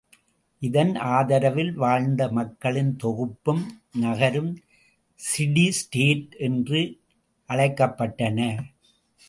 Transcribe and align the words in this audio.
இதன் 0.61 0.93
ஆதரவில் 1.09 1.73
வாழ்ந்த 1.73 2.21
மக்களின் 2.29 2.89
தொகுப்பும் 2.95 3.61
நகரும் 3.99 4.51
சிடி 5.19 5.67
ஸ்டேட் 5.79 6.33
என்று 6.39 6.81
அழைக்கப்பட்டன. 7.49 8.39